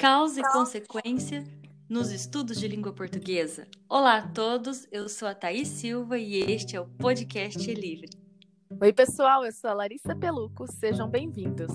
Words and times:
Causa 0.00 0.40
e 0.40 0.42
consequência 0.42 1.44
nos 1.86 2.10
estudos 2.10 2.58
de 2.58 2.66
língua 2.66 2.90
portuguesa. 2.90 3.68
Olá 3.86 4.16
a 4.16 4.28
todos, 4.28 4.88
eu 4.90 5.10
sou 5.10 5.28
a 5.28 5.34
Thaís 5.34 5.68
Silva 5.68 6.16
e 6.16 6.40
este 6.40 6.74
é 6.74 6.80
o 6.80 6.86
Podcast 6.86 7.70
Livre. 7.74 8.08
Oi, 8.80 8.94
pessoal, 8.94 9.44
eu 9.44 9.52
sou 9.52 9.68
a 9.68 9.74
Larissa 9.74 10.16
Peluco, 10.16 10.66
sejam 10.72 11.06
bem-vindos. 11.06 11.70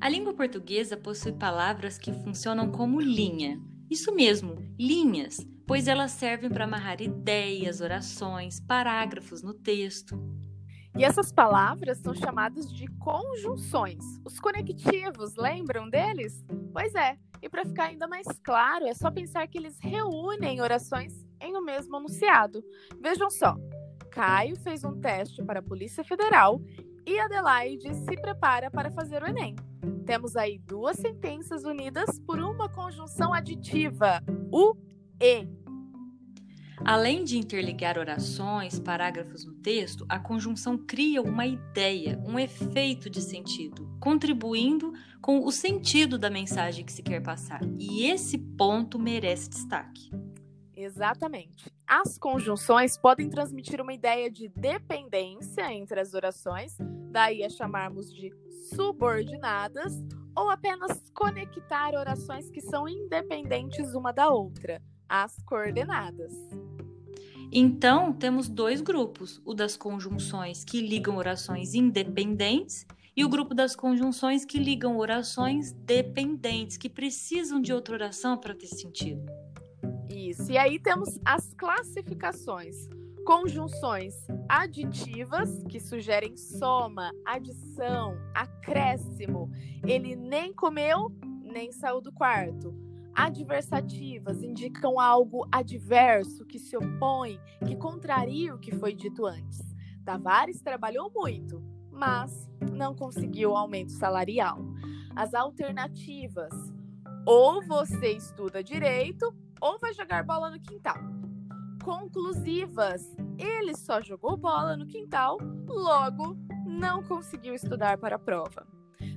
A 0.00 0.08
língua 0.08 0.32
portuguesa 0.32 0.96
possui 0.96 1.32
palavras 1.32 1.98
que 1.98 2.10
funcionam 2.10 2.72
como 2.72 3.02
linha. 3.02 3.60
Isso 3.90 4.10
mesmo, 4.14 4.56
linhas, 4.80 5.46
pois 5.66 5.86
elas 5.86 6.12
servem 6.12 6.48
para 6.48 6.64
amarrar 6.64 7.02
ideias, 7.02 7.82
orações, 7.82 8.60
parágrafos 8.60 9.42
no 9.42 9.52
texto. 9.52 10.18
E 10.96 11.04
essas 11.04 11.32
palavras 11.32 11.98
são 11.98 12.14
chamadas 12.14 12.70
de 12.70 12.86
conjunções. 12.98 14.04
Os 14.24 14.38
conectivos, 14.38 15.34
lembram 15.36 15.88
deles? 15.88 16.44
Pois 16.72 16.94
é, 16.94 17.16
e 17.40 17.48
para 17.48 17.64
ficar 17.64 17.84
ainda 17.84 18.06
mais 18.06 18.26
claro, 18.44 18.86
é 18.86 18.94
só 18.94 19.10
pensar 19.10 19.46
que 19.48 19.58
eles 19.58 19.78
reúnem 19.80 20.60
orações 20.60 21.26
em 21.40 21.56
um 21.56 21.62
mesmo 21.62 21.96
enunciado. 21.96 22.62
Vejam 23.00 23.30
só: 23.30 23.56
Caio 24.10 24.54
fez 24.56 24.84
um 24.84 25.00
teste 25.00 25.42
para 25.42 25.60
a 25.60 25.62
Polícia 25.62 26.04
Federal 26.04 26.60
e 27.06 27.18
Adelaide 27.18 27.94
se 27.94 28.14
prepara 28.16 28.70
para 28.70 28.90
fazer 28.90 29.22
o 29.22 29.26
Enem. 29.26 29.56
Temos 30.06 30.36
aí 30.36 30.58
duas 30.58 30.96
sentenças 30.96 31.64
unidas 31.64 32.18
por 32.20 32.38
uma 32.38 32.68
conjunção 32.68 33.32
aditiva, 33.32 34.22
o 34.52 34.76
e. 35.20 35.61
Além 36.84 37.22
de 37.22 37.38
interligar 37.38 37.96
orações, 37.96 38.78
parágrafos 38.80 39.44
no 39.44 39.54
texto, 39.54 40.04
a 40.08 40.18
conjunção 40.18 40.76
cria 40.76 41.22
uma 41.22 41.46
ideia, 41.46 42.20
um 42.26 42.38
efeito 42.38 43.08
de 43.08 43.20
sentido, 43.20 43.88
contribuindo 44.00 44.92
com 45.20 45.44
o 45.44 45.52
sentido 45.52 46.18
da 46.18 46.28
mensagem 46.28 46.84
que 46.84 46.92
se 46.92 47.02
quer 47.02 47.22
passar. 47.22 47.60
E 47.78 48.06
esse 48.06 48.36
ponto 48.36 48.98
merece 48.98 49.48
destaque. 49.48 50.10
Exatamente. 50.74 51.70
As 51.86 52.18
conjunções 52.18 52.98
podem 52.98 53.30
transmitir 53.30 53.80
uma 53.80 53.94
ideia 53.94 54.28
de 54.28 54.48
dependência 54.48 55.72
entre 55.72 56.00
as 56.00 56.14
orações, 56.14 56.76
daí 57.12 57.44
a 57.44 57.48
chamarmos 57.48 58.12
de 58.12 58.32
subordinadas, 58.74 59.92
ou 60.36 60.50
apenas 60.50 61.10
conectar 61.14 61.94
orações 61.94 62.50
que 62.50 62.60
são 62.60 62.88
independentes 62.88 63.94
uma 63.94 64.12
da 64.12 64.30
outra, 64.30 64.82
as 65.08 65.36
coordenadas. 65.44 66.32
Então, 67.54 68.14
temos 68.14 68.48
dois 68.48 68.80
grupos: 68.80 69.40
o 69.44 69.52
das 69.52 69.76
conjunções 69.76 70.64
que 70.64 70.80
ligam 70.80 71.16
orações 71.16 71.74
independentes 71.74 72.86
e 73.14 73.22
o 73.24 73.28
grupo 73.28 73.54
das 73.54 73.76
conjunções 73.76 74.46
que 74.46 74.58
ligam 74.58 74.96
orações 74.96 75.72
dependentes, 75.72 76.78
que 76.78 76.88
precisam 76.88 77.60
de 77.60 77.70
outra 77.70 77.94
oração 77.94 78.38
para 78.38 78.54
ter 78.54 78.68
sentido. 78.68 79.22
Isso. 80.08 80.50
E 80.50 80.56
aí 80.56 80.78
temos 80.78 81.20
as 81.26 81.52
classificações. 81.52 82.88
Conjunções 83.26 84.14
aditivas, 84.48 85.62
que 85.68 85.78
sugerem 85.78 86.36
soma, 86.36 87.12
adição, 87.24 88.16
acréscimo. 88.34 89.50
Ele 89.86 90.16
nem 90.16 90.52
comeu, 90.54 91.12
nem 91.44 91.70
saiu 91.70 92.00
do 92.00 92.10
quarto 92.10 92.91
adversativas 93.14 94.42
indicam 94.42 94.98
algo 94.98 95.46
adverso, 95.50 96.44
que 96.46 96.58
se 96.58 96.76
opõe, 96.76 97.40
que 97.66 97.76
contraria 97.76 98.54
o 98.54 98.58
que 98.58 98.74
foi 98.74 98.94
dito 98.94 99.26
antes. 99.26 99.60
Tavares 100.04 100.60
trabalhou 100.60 101.10
muito, 101.14 101.62
mas 101.90 102.50
não 102.72 102.94
conseguiu 102.94 103.56
aumento 103.56 103.92
salarial. 103.92 104.58
As 105.14 105.34
alternativas: 105.34 106.52
ou 107.26 107.62
você 107.62 108.12
estuda 108.12 108.62
direito, 108.62 109.32
ou 109.60 109.78
vai 109.78 109.92
jogar 109.94 110.24
bola 110.24 110.50
no 110.50 110.60
quintal. 110.60 110.98
Conclusivas: 111.84 113.16
ele 113.38 113.76
só 113.76 114.00
jogou 114.00 114.36
bola 114.36 114.76
no 114.76 114.86
quintal, 114.86 115.38
logo 115.66 116.36
não 116.66 117.02
conseguiu 117.02 117.54
estudar 117.54 117.98
para 117.98 118.16
a 118.16 118.18
prova. 118.18 118.66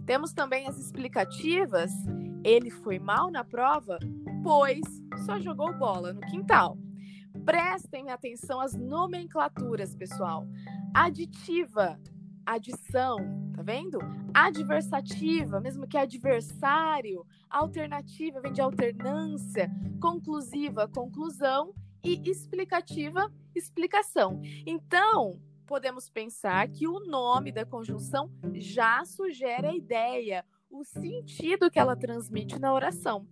Temos 0.05 0.33
também 0.33 0.67
as 0.67 0.77
explicativas 0.77 1.91
ele 2.45 2.69
foi 2.69 2.99
mal 2.99 3.31
na 3.31 3.43
prova, 3.43 3.97
pois 4.43 4.83
só 5.25 5.39
jogou 5.39 5.73
bola 5.73 6.13
no 6.13 6.21
quintal. 6.21 6.77
Prestem 7.43 8.11
atenção 8.11 8.61
às 8.61 8.75
nomenclaturas, 8.75 9.95
pessoal. 9.95 10.47
Aditiva, 10.93 11.99
adição, 12.45 13.17
tá 13.55 13.63
vendo? 13.63 13.97
Adversativa, 14.31 15.59
mesmo 15.59 15.87
que 15.87 15.97
adversário. 15.97 17.25
Alternativa 17.49 18.39
vem 18.39 18.53
de 18.53 18.61
alternância. 18.61 19.71
Conclusiva, 19.99 20.87
conclusão. 20.87 21.73
E 22.03 22.29
explicativa, 22.29 23.33
explicação. 23.55 24.39
Então, 24.67 25.41
podemos 25.65 26.11
pensar 26.11 26.67
que 26.67 26.87
o 26.87 26.99
nome 26.99 27.51
da 27.51 27.65
conjunção 27.65 28.31
já 28.53 29.03
sugere 29.03 29.65
a 29.65 29.75
ideia, 29.75 30.45
o 30.79 30.83
sentido 30.83 31.69
que 31.69 31.79
ela 31.79 31.95
transmite 31.95 32.59
na 32.59 32.73
oração. 32.73 33.27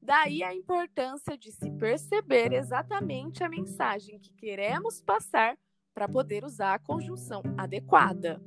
Daí 0.00 0.42
a 0.42 0.54
importância 0.54 1.36
de 1.36 1.50
se 1.52 1.70
perceber 1.72 2.52
exatamente 2.52 3.42
a 3.42 3.48
mensagem 3.48 4.18
que 4.18 4.32
queremos 4.34 5.02
passar 5.02 5.56
para 5.92 6.08
poder 6.08 6.44
usar 6.44 6.74
a 6.74 6.78
conjunção 6.78 7.42
adequada. 7.56 8.40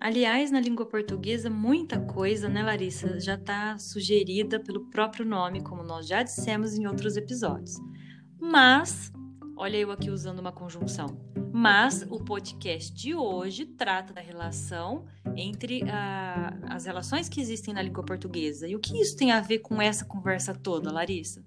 Aliás, 0.00 0.50
na 0.50 0.60
língua 0.60 0.86
portuguesa, 0.86 1.50
muita 1.50 2.00
coisa, 2.00 2.48
né, 2.48 2.62
Larissa, 2.62 3.18
já 3.18 3.34
está 3.34 3.78
sugerida 3.78 4.60
pelo 4.60 4.88
próprio 4.90 5.24
nome, 5.24 5.62
como 5.62 5.82
nós 5.82 6.06
já 6.06 6.22
dissemos 6.22 6.74
em 6.74 6.86
outros 6.86 7.16
episódios. 7.16 7.76
Mas, 8.38 9.10
olha 9.56 9.76
eu 9.76 9.90
aqui 9.90 10.10
usando 10.10 10.38
uma 10.38 10.52
conjunção. 10.52 11.18
Mas 11.52 12.02
o 12.10 12.22
podcast 12.22 12.92
de 12.92 13.14
hoje 13.14 13.64
trata 13.64 14.12
da 14.12 14.20
relação 14.20 15.06
entre 15.34 15.82
uh, 15.82 16.66
as 16.68 16.84
relações 16.84 17.28
que 17.28 17.40
existem 17.40 17.72
na 17.72 17.80
língua 17.80 18.04
portuguesa. 18.04 18.68
E 18.68 18.76
o 18.76 18.78
que 18.78 19.00
isso 19.00 19.16
tem 19.16 19.32
a 19.32 19.40
ver 19.40 19.60
com 19.60 19.80
essa 19.80 20.04
conversa 20.04 20.54
toda, 20.54 20.92
Larissa? 20.92 21.42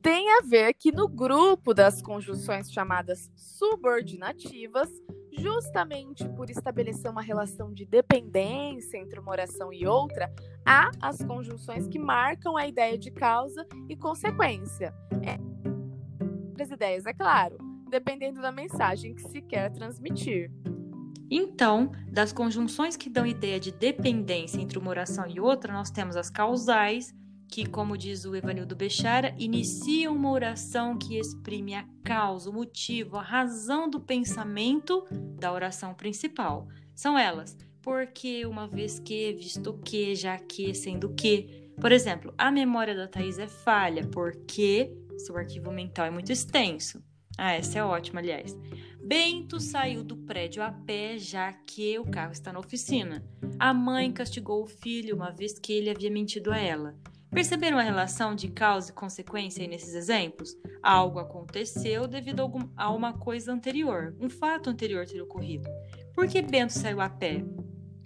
Tem 0.00 0.30
a 0.38 0.42
ver 0.42 0.72
que 0.74 0.92
no 0.92 1.08
grupo 1.08 1.74
das 1.74 2.00
conjunções 2.00 2.70
chamadas 2.70 3.28
subordinativas, 3.34 4.88
justamente 5.36 6.26
por 6.30 6.48
estabelecer 6.48 7.10
uma 7.10 7.20
relação 7.20 7.74
de 7.74 7.84
dependência 7.84 8.98
entre 8.98 9.18
uma 9.18 9.32
oração 9.32 9.72
e 9.72 9.86
outra, 9.86 10.32
há 10.64 10.92
as 11.00 11.18
conjunções 11.24 11.88
que 11.88 11.98
marcam 11.98 12.56
a 12.56 12.66
ideia 12.66 12.96
de 12.96 13.10
causa 13.10 13.66
e 13.88 13.96
consequência. 13.96 14.94
É, 15.22 15.47
as 16.68 16.76
ideias, 16.76 17.06
é 17.06 17.12
claro 17.12 17.56
dependendo 17.88 18.40
da 18.40 18.52
mensagem 18.52 19.14
que 19.14 19.22
se 19.22 19.40
quer 19.40 19.72
transmitir. 19.72 20.50
Então, 21.30 21.92
das 22.10 22.32
conjunções 22.32 22.96
que 22.96 23.10
dão 23.10 23.26
ideia 23.26 23.60
de 23.60 23.70
dependência 23.70 24.60
entre 24.60 24.78
uma 24.78 24.90
oração 24.90 25.26
e 25.26 25.40
outra, 25.40 25.72
nós 25.72 25.90
temos 25.90 26.16
as 26.16 26.30
causais, 26.30 27.14
que, 27.50 27.66
como 27.66 27.98
diz 27.98 28.24
o 28.24 28.34
Evanildo 28.34 28.76
Bechara, 28.76 29.34
iniciam 29.38 30.14
uma 30.14 30.30
oração 30.30 30.96
que 30.96 31.18
exprime 31.18 31.74
a 31.74 31.84
causa, 32.04 32.48
o 32.48 32.52
motivo, 32.52 33.16
a 33.16 33.22
razão 33.22 33.90
do 33.90 34.00
pensamento 34.00 35.04
da 35.38 35.52
oração 35.52 35.94
principal. 35.94 36.66
São 36.94 37.18
elas, 37.18 37.56
porque, 37.82 38.46
uma 38.46 38.66
vez 38.66 38.98
que, 38.98 39.32
visto 39.34 39.74
que, 39.84 40.14
já 40.14 40.38
que, 40.38 40.74
sendo 40.74 41.10
que. 41.14 41.68
Por 41.80 41.92
exemplo, 41.92 42.34
a 42.36 42.50
memória 42.50 42.94
da 42.94 43.06
Thais 43.06 43.38
é 43.38 43.46
falha, 43.46 44.06
porque 44.08 44.92
seu 45.18 45.36
arquivo 45.36 45.70
mental 45.70 46.06
é 46.06 46.10
muito 46.10 46.32
extenso. 46.32 47.02
Ah, 47.36 47.52
essa 47.52 47.78
é 47.78 47.84
ótima, 47.84 48.20
aliás. 48.20 48.56
Bento 49.00 49.60
saiu 49.60 50.02
do 50.02 50.16
prédio 50.16 50.62
a 50.62 50.72
pé, 50.72 51.16
já 51.18 51.52
que 51.52 51.98
o 51.98 52.04
carro 52.04 52.32
está 52.32 52.52
na 52.52 52.58
oficina. 52.58 53.24
A 53.58 53.72
mãe 53.72 54.12
castigou 54.12 54.62
o 54.62 54.66
filho 54.66 55.14
uma 55.14 55.30
vez 55.30 55.58
que 55.58 55.72
ele 55.72 55.88
havia 55.88 56.10
mentido 56.10 56.52
a 56.52 56.58
ela. 56.58 56.96
Perceberam 57.30 57.78
a 57.78 57.82
relação 57.82 58.34
de 58.34 58.48
causa 58.48 58.90
e 58.90 58.94
consequência 58.94 59.62
aí 59.62 59.68
nesses 59.68 59.94
exemplos? 59.94 60.56
Algo 60.82 61.18
aconteceu 61.18 62.08
devido 62.08 62.50
a 62.76 62.90
uma 62.90 63.12
coisa 63.12 63.52
anterior, 63.52 64.16
um 64.20 64.28
fato 64.28 64.68
anterior 64.68 65.06
ter 65.06 65.20
ocorrido. 65.20 65.68
Por 66.14 66.26
que 66.26 66.42
Bento 66.42 66.72
saiu 66.72 67.00
a 67.00 67.08
pé? 67.08 67.44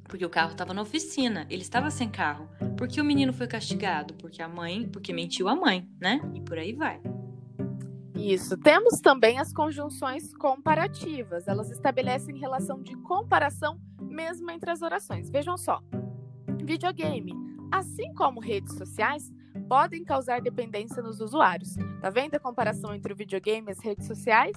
Porque 0.04 0.26
o 0.26 0.30
carro 0.30 0.52
estava 0.52 0.74
na 0.74 0.82
oficina, 0.82 1.46
ele 1.48 1.62
estava 1.62 1.90
sem 1.90 2.08
carro. 2.08 2.48
Por 2.76 2.86
que 2.86 3.00
o 3.00 3.04
menino 3.04 3.32
foi 3.32 3.46
castigado? 3.46 4.12
Porque 4.14 4.42
a 4.42 4.48
mãe, 4.48 4.86
porque 4.88 5.12
mentiu 5.12 5.48
a 5.48 5.56
mãe, 5.56 5.88
né? 5.98 6.20
E 6.34 6.40
por 6.40 6.58
aí 6.58 6.74
vai. 6.74 7.00
Isso. 8.22 8.56
Temos 8.56 9.00
também 9.00 9.40
as 9.40 9.52
conjunções 9.52 10.32
comparativas. 10.34 11.48
Elas 11.48 11.70
estabelecem 11.70 12.38
relação 12.38 12.80
de 12.80 12.94
comparação 12.98 13.80
mesmo 14.00 14.48
entre 14.50 14.70
as 14.70 14.80
orações. 14.80 15.28
Vejam 15.28 15.56
só. 15.56 15.82
Videogame, 16.64 17.34
assim 17.70 18.14
como 18.14 18.40
redes 18.40 18.76
sociais, 18.76 19.32
podem 19.68 20.04
causar 20.04 20.40
dependência 20.40 21.02
nos 21.02 21.20
usuários. 21.20 21.74
Tá 22.00 22.10
vendo 22.10 22.36
a 22.36 22.40
comparação 22.40 22.94
entre 22.94 23.12
o 23.12 23.16
videogame 23.16 23.68
e 23.68 23.72
as 23.72 23.80
redes 23.80 24.06
sociais? 24.06 24.56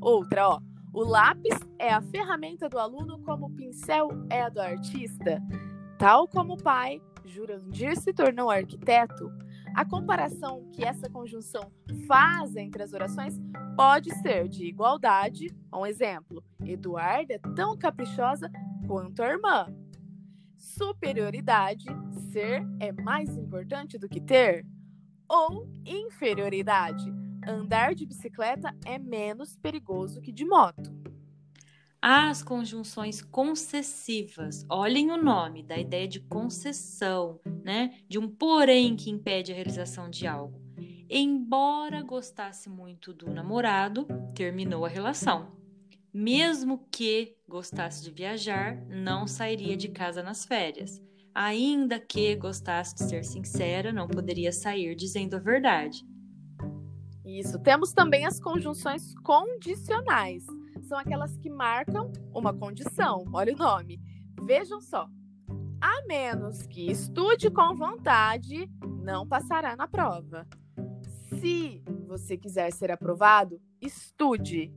Outra, 0.00 0.48
ó. 0.48 0.60
O 0.92 1.04
lápis 1.04 1.58
é 1.78 1.92
a 1.92 2.00
ferramenta 2.00 2.68
do 2.68 2.78
aluno 2.78 3.20
como 3.20 3.46
o 3.46 3.54
pincel 3.54 4.08
é 4.30 4.42
a 4.42 4.48
do 4.48 4.60
artista. 4.60 5.40
Tal 5.98 6.26
como 6.26 6.54
o 6.54 6.62
pai, 6.62 7.00
Jurandir 7.24 7.96
se 8.00 8.12
tornou 8.12 8.50
arquiteto, 8.50 9.30
a 9.76 9.84
comparação 9.84 10.66
que 10.72 10.82
essa 10.82 11.06
conjunção 11.10 11.70
faz 12.06 12.56
entre 12.56 12.82
as 12.82 12.94
orações 12.94 13.38
pode 13.76 14.10
ser 14.22 14.48
de 14.48 14.64
igualdade. 14.64 15.54
Um 15.70 15.84
exemplo: 15.84 16.42
Eduarda 16.64 17.34
é 17.34 17.38
tão 17.54 17.76
caprichosa 17.76 18.50
quanto 18.86 19.22
a 19.22 19.28
irmã. 19.28 19.66
Superioridade: 20.56 21.84
ser 22.32 22.66
é 22.80 22.90
mais 22.90 23.36
importante 23.36 23.98
do 23.98 24.08
que 24.08 24.18
ter. 24.18 24.64
Ou 25.28 25.68
inferioridade: 25.84 27.12
andar 27.46 27.94
de 27.94 28.06
bicicleta 28.06 28.74
é 28.82 28.98
menos 28.98 29.56
perigoso 29.56 30.22
que 30.22 30.32
de 30.32 30.46
moto. 30.46 30.90
As 32.00 32.42
conjunções 32.42 33.20
concessivas, 33.20 34.64
olhem 34.70 35.10
o 35.10 35.22
nome, 35.22 35.62
da 35.62 35.76
ideia 35.76 36.06
de 36.06 36.20
concessão, 36.20 37.40
né? 37.66 37.98
De 38.08 38.16
um 38.16 38.28
porém 38.28 38.94
que 38.94 39.10
impede 39.10 39.50
a 39.50 39.54
realização 39.56 40.08
de 40.08 40.24
algo. 40.24 40.62
Embora 41.10 42.00
gostasse 42.00 42.70
muito 42.70 43.12
do 43.12 43.28
namorado, 43.28 44.06
terminou 44.36 44.84
a 44.84 44.88
relação. 44.88 45.50
Mesmo 46.14 46.86
que 46.92 47.36
gostasse 47.48 48.04
de 48.04 48.12
viajar, 48.12 48.80
não 48.86 49.26
sairia 49.26 49.76
de 49.76 49.88
casa 49.88 50.22
nas 50.22 50.44
férias. 50.44 51.02
Ainda 51.34 51.98
que 51.98 52.36
gostasse 52.36 52.94
de 52.94 53.02
ser 53.02 53.24
sincera, 53.24 53.92
não 53.92 54.06
poderia 54.06 54.52
sair 54.52 54.94
dizendo 54.94 55.34
a 55.34 55.40
verdade. 55.40 56.06
Isso. 57.24 57.58
Temos 57.58 57.92
também 57.92 58.24
as 58.24 58.38
conjunções 58.38 59.12
condicionais 59.24 60.46
são 60.86 60.98
aquelas 60.98 61.36
que 61.36 61.50
marcam 61.50 62.12
uma 62.32 62.54
condição. 62.54 63.24
Olha 63.32 63.52
o 63.52 63.56
nome. 63.56 64.00
Vejam 64.44 64.80
só. 64.80 65.08
A 65.80 66.06
menos 66.06 66.66
que 66.66 66.90
estude 66.90 67.50
com 67.50 67.74
vontade, 67.74 68.70
não 69.02 69.26
passará 69.26 69.76
na 69.76 69.86
prova. 69.86 70.46
Se 71.40 71.82
você 72.06 72.36
quiser 72.36 72.72
ser 72.72 72.90
aprovado, 72.90 73.60
estude. 73.80 74.72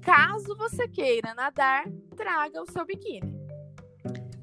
Caso 0.00 0.56
você 0.56 0.88
queira 0.88 1.34
nadar, 1.34 1.84
traga 2.16 2.62
o 2.62 2.70
seu 2.70 2.84
biquíni. 2.86 3.36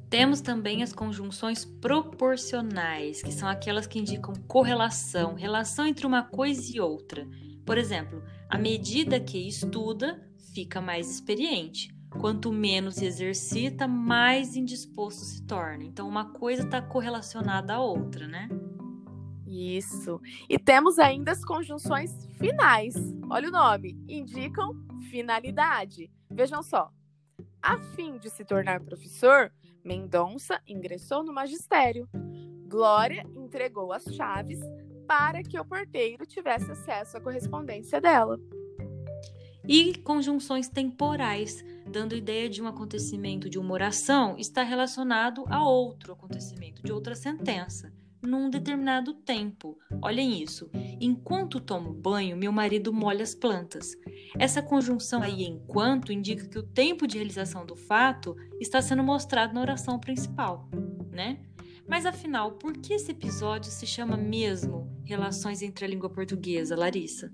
Temos 0.09 0.41
também 0.41 0.83
as 0.83 0.93
conjunções 0.93 1.65
proporcionais, 1.65 3.23
que 3.23 3.31
são 3.31 3.49
aquelas 3.49 3.87
que 3.87 3.97
indicam 3.97 4.33
correlação, 4.47 5.33
relação 5.33 5.87
entre 5.87 6.05
uma 6.05 6.21
coisa 6.21 6.61
e 6.75 6.79
outra. 6.79 7.27
Por 7.65 7.77
exemplo, 7.77 8.21
à 8.47 8.57
medida 8.57 9.19
que 9.19 9.47
estuda, 9.47 10.21
fica 10.53 10.79
mais 10.79 11.09
experiente. 11.09 11.92
Quanto 12.19 12.51
menos 12.51 13.01
exercita, 13.01 13.87
mais 13.87 14.55
indisposto 14.55 15.25
se 15.25 15.43
torna. 15.43 15.83
Então, 15.83 16.07
uma 16.07 16.31
coisa 16.33 16.63
está 16.63 16.81
correlacionada 16.81 17.73
à 17.73 17.79
outra, 17.79 18.27
né? 18.27 18.47
Isso. 19.47 20.19
E 20.49 20.57
temos 20.57 20.97
ainda 20.99 21.31
as 21.31 21.43
conjunções 21.43 22.27
finais. 22.37 22.95
Olha 23.29 23.49
o 23.49 23.51
nome. 23.51 23.97
Indicam 24.07 24.73
finalidade. 25.09 26.09
Vejam 26.29 26.63
só. 26.63 26.91
A 27.61 27.77
fim 27.77 28.17
de 28.17 28.29
se 28.29 28.43
tornar 28.43 28.81
professor, 28.81 29.51
Mendonça 29.83 30.61
ingressou 30.67 31.23
no 31.23 31.33
magistério. 31.33 32.09
Glória 32.67 33.25
entregou 33.35 33.93
as 33.93 34.03
chaves 34.03 34.59
para 35.07 35.43
que 35.43 35.59
o 35.59 35.65
porteiro 35.65 36.25
tivesse 36.25 36.71
acesso 36.71 37.17
à 37.17 37.21
correspondência 37.21 38.01
dela 38.01 38.39
e 39.67 39.97
conjunções 39.99 40.67
temporais, 40.67 41.63
dando 41.93 42.15
ideia 42.15 42.49
de 42.49 42.59
um 42.59 42.65
acontecimento 42.67 43.47
de 43.47 43.59
uma 43.59 43.71
oração 43.71 44.35
está 44.39 44.63
relacionado 44.63 45.45
a 45.47 45.63
outro 45.63 46.11
acontecimento, 46.11 46.81
de 46.81 46.91
outra 46.91 47.13
sentença, 47.13 47.93
num 48.19 48.49
determinado 48.49 49.13
tempo. 49.13 49.77
Olhem 50.01 50.41
isso. 50.41 50.71
Enquanto 50.99 51.59
tomo 51.59 51.93
banho, 51.93 52.35
meu 52.35 52.51
marido 52.51 52.91
molha 52.91 53.21
as 53.21 53.35
plantas. 53.35 53.95
Essa 54.39 54.59
conjunção 54.59 55.21
aí, 55.21 55.43
enquanto, 55.43 56.11
indica 56.11 56.47
que 56.47 56.57
o 56.57 56.63
tempo 56.63 57.05
de 57.05 57.17
realização 57.17 57.63
do 57.63 57.75
fato 57.75 58.35
está 58.59 58.81
sendo 58.81 59.03
mostrado 59.03 59.53
na 59.53 59.61
oração 59.61 59.99
principal, 59.99 60.67
né? 61.11 61.45
Mas 61.87 62.07
afinal, 62.07 62.53
por 62.53 62.73
que 62.73 62.95
esse 62.95 63.11
episódio 63.11 63.69
se 63.69 63.85
chama 63.85 64.17
mesmo 64.17 64.91
Relações 65.05 65.61
entre 65.61 65.85
a 65.85 65.87
Língua 65.87 66.09
Portuguesa, 66.09 66.75
Larissa? 66.75 67.31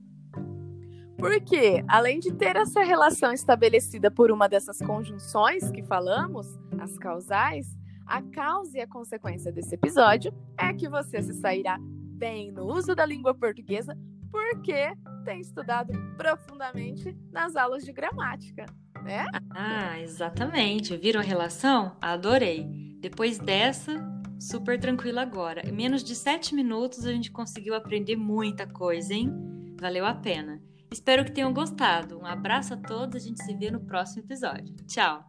Porque, 1.20 1.84
além 1.88 2.20
de 2.20 2.32
ter 2.34 2.56
essa 2.56 2.82
relação 2.82 3.34
estabelecida 3.34 4.10
por 4.10 4.32
uma 4.32 4.48
dessas 4.48 4.80
conjunções 4.80 5.70
que 5.70 5.84
falamos, 5.84 6.48
as 6.80 6.98
causais, 6.98 7.78
a 8.08 8.22
causa 8.22 8.78
e 8.78 8.82
a 8.82 8.88
consequência 8.88 9.52
desse 9.52 9.76
episódio 9.76 10.34
é 10.58 10.74
que 10.74 10.88
você 10.88 11.22
se 11.22 11.34
sairá 11.34 11.78
bem 11.80 12.52
no 12.52 12.66
uso 12.66 12.96
da 12.96 13.06
língua 13.06 13.36
portuguesa 13.36 13.98
porque 14.32 14.94
tem 15.26 15.42
estudado 15.42 15.92
profundamente 16.18 17.16
nas 17.32 17.56
aulas 17.56 17.84
de 17.84 17.92
gramática, 17.92 18.66
né? 19.04 19.26
Ah, 19.50 20.00
exatamente. 20.00 20.96
Viram 20.96 21.20
a 21.20 21.24
relação? 21.24 21.98
Adorei. 22.02 22.66
Depois 23.00 23.40
dessa, 23.40 24.02
super 24.40 24.80
tranquilo 24.80 25.20
agora. 25.20 25.68
Em 25.68 25.72
menos 25.72 26.04
de 26.04 26.16
sete 26.16 26.56
minutos 26.56 27.06
a 27.06 27.12
gente 27.12 27.32
conseguiu 27.32 27.76
aprender 27.76 28.16
muita 28.16 28.66
coisa, 28.66 29.14
hein? 29.14 29.32
Valeu 29.80 30.06
a 30.06 30.14
pena. 30.14 30.62
Espero 30.92 31.24
que 31.24 31.32
tenham 31.32 31.54
gostado. 31.54 32.20
Um 32.20 32.26
abraço 32.26 32.74
a 32.74 32.78
todos, 32.78 33.16
a 33.16 33.20
gente 33.20 33.44
se 33.44 33.54
vê 33.56 33.70
no 33.70 33.80
próximo 33.80 34.24
episódio. 34.24 34.76
Tchau. 34.88 35.24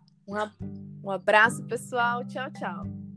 Um 1.02 1.10
abraço, 1.10 1.62
pessoal. 1.64 2.24
Tchau, 2.26 2.50
tchau. 2.52 3.09